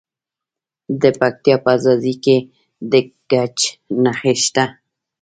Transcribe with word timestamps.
د 1.01 1.03
پکتیا 1.19 1.55
په 1.65 1.73
ځاځي 1.83 2.13
کې 2.23 2.37
د 2.91 2.93
ګچ 3.31 3.57
نښې 4.03 4.33
شته. 4.43 4.63